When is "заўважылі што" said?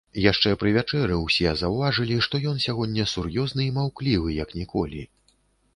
1.61-2.41